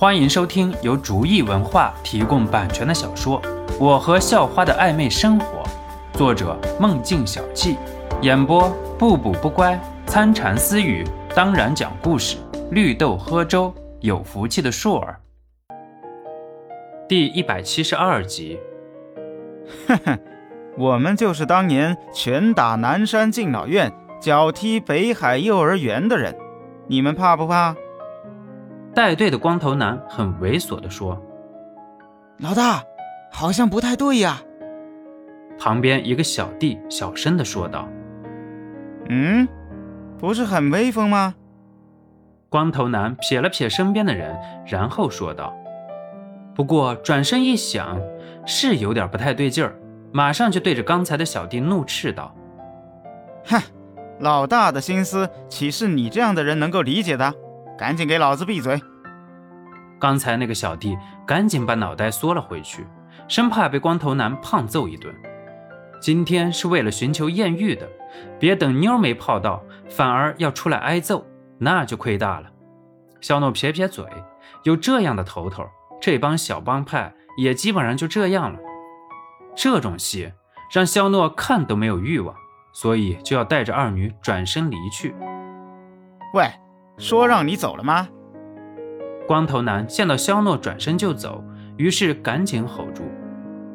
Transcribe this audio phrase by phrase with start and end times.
[0.00, 3.42] 欢迎收听由竹意文化提供版权的小说
[3.80, 5.64] 《我和校花的暧昧生活》，
[6.16, 7.76] 作者梦境小憩，
[8.22, 9.76] 演播不补不乖、
[10.06, 12.36] 参禅私语，当然讲故事，
[12.70, 15.18] 绿豆喝粥，有福气的硕儿。
[17.08, 18.56] 第一百七十二集。
[19.88, 20.18] 哼哼，
[20.76, 26.36] 我们就是当年拳打南山敬老院、脚踢北海幼儿园的人，
[26.86, 27.74] 你们怕不怕？
[28.98, 31.22] 带队的光头男很猥琐地说
[32.42, 32.82] ：“老大，
[33.30, 34.42] 好像不太对呀。”
[35.56, 37.88] 旁边一个小弟小声地说道
[39.08, 39.46] ：“嗯，
[40.18, 41.36] 不是很威风吗？”
[42.50, 45.54] 光头男瞥了瞥身边的人，然后说道
[46.52, 48.00] ：“不过转身一想，
[48.44, 49.78] 是有点不太对劲儿，
[50.10, 52.34] 马上就对着刚才的小弟怒斥道
[53.46, 53.62] ：‘哼，
[54.18, 57.32] 老大的心思岂是你这样的人能够理解的？’”
[57.78, 58.82] 赶紧给老子闭嘴！
[60.00, 62.84] 刚才那个小弟赶紧把脑袋缩了回去，
[63.28, 65.14] 生怕被光头男胖揍一顿。
[66.00, 67.88] 今天是为了寻求艳遇的，
[68.40, 71.24] 别等妞没泡到，反而要出来挨揍，
[71.58, 72.50] 那就亏大了。
[73.20, 74.04] 肖诺撇撇嘴，
[74.64, 75.64] 有这样的头头，
[76.00, 78.58] 这帮小帮派也基本上就这样了。
[79.54, 80.32] 这种戏
[80.72, 82.34] 让肖诺看都没有欲望，
[82.72, 85.14] 所以就要带着二女转身离去。
[86.34, 86.50] 喂！
[86.98, 88.08] 说让你走了吗？
[89.26, 91.44] 光头男见到肖诺转身就走，
[91.76, 93.02] 于是赶紧吼住。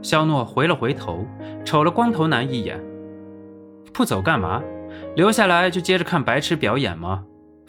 [0.00, 1.26] 肖诺回了回头，
[1.64, 2.80] 瞅了光头男一眼
[3.92, 4.62] ：“不走干嘛？
[5.16, 7.24] 留下来就接着看白痴表演吗？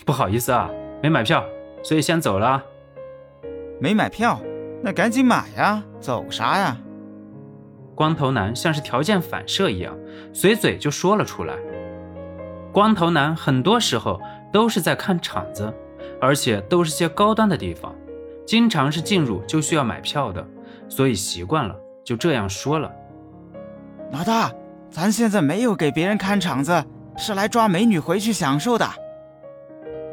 [0.06, 0.70] 不好意思啊，
[1.04, 1.44] 没买票，
[1.84, 2.64] 所以先走了。”
[3.82, 4.40] 没买票？
[4.82, 5.84] 那赶紧买呀！
[6.00, 6.78] 走啥呀？
[7.96, 9.98] 光头男像是条件反射一样，
[10.32, 11.56] 随嘴就说了出来。
[12.72, 14.22] 光头男很多时候。
[14.52, 15.74] 都是在看场子，
[16.20, 17.96] 而且都是些高端的地方，
[18.46, 20.46] 经常是进入就需要买票的，
[20.90, 22.92] 所以习惯了，就这样说了。
[24.12, 24.52] 老大，
[24.90, 26.84] 咱现在没有给别人看场子，
[27.18, 28.86] 是来抓美女回去享受的。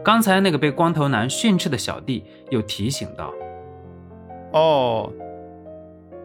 [0.04, 3.32] 刚才那个被光头男训斥的小弟又提醒道
[4.54, 5.12] ：“哦。”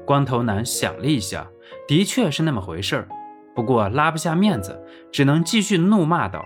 [0.05, 1.47] 光头男想了一下，
[1.87, 3.07] 的确是那么回事儿，
[3.55, 4.79] 不过拉不下面子，
[5.11, 6.45] 只能继续怒骂道。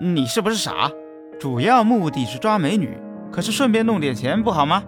[0.00, 0.90] 你是不是傻？
[1.40, 2.96] 主要目的是抓美女，
[3.32, 4.82] 可是顺便弄点钱不好吗？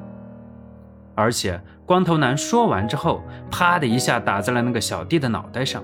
[1.17, 5.83] 而且光头男说完之后，啪的一下打在了那个小弟的脑袋上。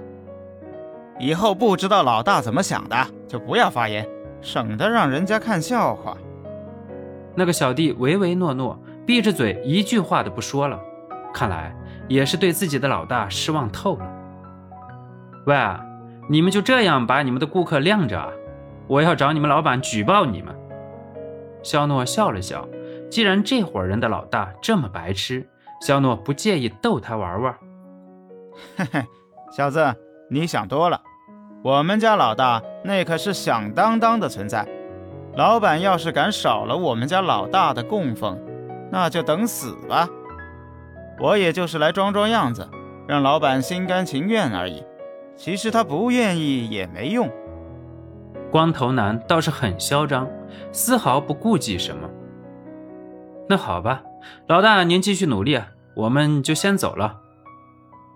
[1.19, 4.06] 以后不知道老大怎么想的，就不要发言，
[4.41, 6.16] 省得让人家看笑话。
[7.34, 10.81] 那个小弟唯唯诺诺，闭着嘴，一句话都不说了。
[11.34, 11.75] 看来
[12.09, 14.06] 也是对自己的老大失望透了。
[15.47, 15.56] 喂，
[16.28, 18.28] 你们就这样把你们的顾客晾着啊？
[18.88, 20.54] 我要找你们老板举报你们。
[21.62, 22.69] 肖诺笑了笑，
[23.10, 25.48] 既然这伙人的老大这么白痴，
[25.80, 27.54] 肖诺不介意逗他玩玩。
[28.76, 29.04] 嘿嘿，
[29.50, 29.94] 小子，
[30.30, 31.00] 你想多了。
[31.64, 34.66] 我们家老大那可是响当当的存在，
[35.34, 38.38] 老板要是敢少了我们家老大的供奉，
[38.92, 40.08] 那就等死吧。
[41.18, 42.68] 我也就是来装装样子，
[43.08, 44.84] 让老板心甘情愿而已。
[45.34, 47.28] 其实他不愿意也没用。
[48.51, 50.29] 光头男倒是很嚣张，
[50.73, 52.09] 丝毫不顾忌什么。
[53.49, 54.03] 那好吧，
[54.49, 55.61] 老大您继续努力，
[55.95, 57.21] 我们就先走了。”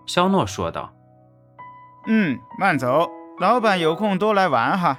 [0.07, 0.93] 肖诺说道。
[2.09, 3.09] “嗯，慢走，
[3.39, 4.99] 老板有空多来玩哈。”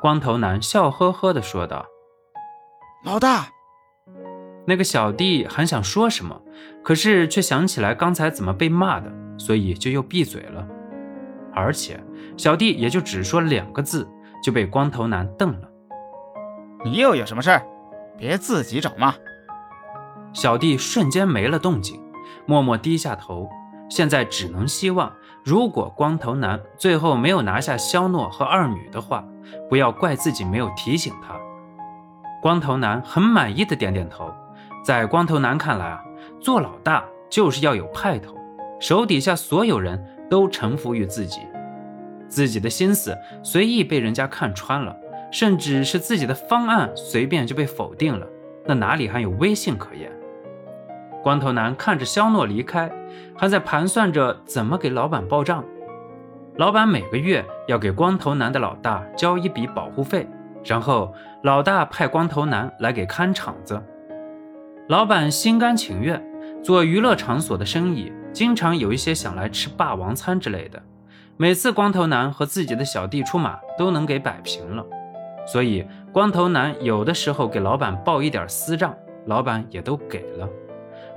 [0.00, 1.86] 光头男笑呵呵地说道。
[3.04, 3.48] “老大！”
[4.66, 6.40] 那个小弟还想说什么，
[6.82, 10.66] 可是却想起来刚才怎么被骂的，所以就又闭嘴了。
[11.54, 12.02] 而且。
[12.36, 14.08] 小弟也就只说两个字，
[14.42, 15.68] 就被光头男瞪了。
[16.84, 17.62] 你又有什么事儿？
[18.18, 19.14] 别自己找骂。
[20.32, 22.00] 小弟瞬间没了动静，
[22.44, 23.48] 默默低下头。
[23.88, 25.12] 现在只能希望，
[25.44, 29.24] 如果光头男最后没有拿下肖诺和二女的话，
[29.68, 31.36] 不要怪自己没有提醒他。
[32.42, 34.32] 光头男很满意的点点头。
[34.82, 36.02] 在光头男看来啊，
[36.40, 38.34] 做老大就是要有派头，
[38.80, 41.40] 手底下所有人都臣服于自己。
[42.28, 44.96] 自己的心思随意被人家看穿了，
[45.30, 48.26] 甚至是自己的方案随便就被否定了，
[48.64, 50.10] 那哪里还有威信可言？
[51.22, 52.90] 光头男看着肖诺离开，
[53.36, 55.64] 还在盘算着怎么给老板报账。
[56.56, 60.28] 老板每个月要给光头男的老大交一笔保护费，
[60.64, 63.82] 然后老大派光头男来给看场子。
[64.88, 66.22] 老板心甘情愿
[66.62, 70.82] 做娱乐场所的生意，经常有一些想来吃霸王餐之类的。
[71.36, 74.84] 每次光头男和自己的小弟出马，都能给摆平了，
[75.46, 78.92] 所以光头男有的时候给老板报一点私账，
[79.26, 80.48] 老板也都给了。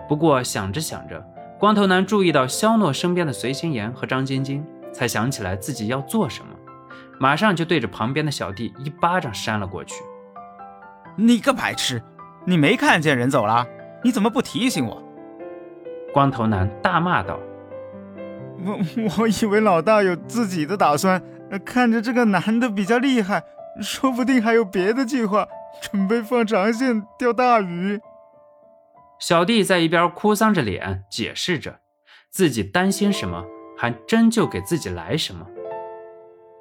[0.08, 1.24] 不过想着想着，
[1.60, 6.50] 光头男注意到肖诺身边的随心妍和张晶晶，才想起来自己要做什么，
[7.20, 9.96] 马上就对着旁边的小弟一巴掌扇了过去。
[11.16, 12.02] 你个白痴，
[12.46, 13.66] 你没看见人走了？
[14.04, 15.04] 你怎么不提醒我？
[16.18, 17.40] 光头男大骂道
[18.66, 18.80] ：“我
[19.20, 21.22] 我以为老大有自己的打算，
[21.64, 23.44] 看着这个男的比较厉害，
[23.84, 25.48] 说不定还有别的计划，
[25.80, 28.02] 准备放长线钓大鱼。”
[29.22, 31.82] 小弟在一边哭丧着脸解释着，
[32.32, 33.46] 自己担心什么，
[33.78, 35.46] 还真就给自己来什么。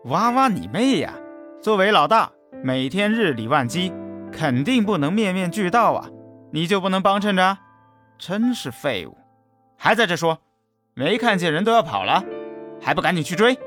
[0.04, 1.14] 哇哇你妹呀！
[1.62, 2.30] 作为老大，
[2.62, 3.90] 每天日理万机，
[4.30, 6.10] 肯定不能面面俱到啊！
[6.52, 7.56] 你就不能帮衬着？
[8.18, 9.16] 真是废物！
[9.76, 10.38] 还在这说，
[10.94, 12.24] 没看见人都要跑了，
[12.80, 13.58] 还不赶紧去追？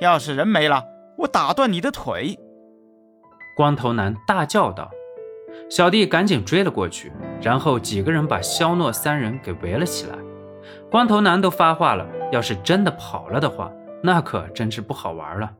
[0.00, 0.84] 要是人没了，
[1.18, 2.38] 我打断你的腿！
[3.56, 4.90] 光头男大叫道。
[5.70, 7.10] 小弟赶紧追了过去，
[7.40, 10.16] 然后几个人把肖诺三人给围了起来。
[10.90, 13.72] 光头男都发话了，要是真的跑了的话，
[14.02, 15.50] 那可真是不好玩了。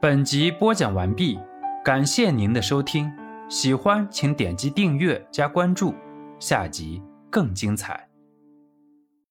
[0.00, 1.38] 本集播讲完毕，
[1.84, 3.12] 感谢您的收听，
[3.48, 5.94] 喜欢请点击订阅加关注，
[6.38, 7.02] 下集
[7.36, 8.15] 更精彩。